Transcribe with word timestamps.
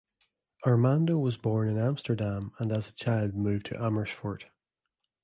Armando 0.65 1.15
was 1.19 1.37
born 1.37 1.69
in 1.69 1.77
Amsterdam, 1.77 2.53
and 2.57 2.71
as 2.71 2.91
child 2.93 3.35
moved 3.35 3.67
to 3.67 3.79
Amersfoort. 3.79 4.47